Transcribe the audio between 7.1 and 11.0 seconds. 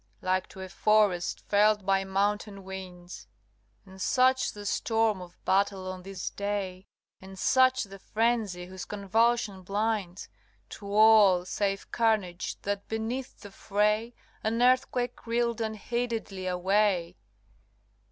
And such the frenzy, whose convulsion blinds To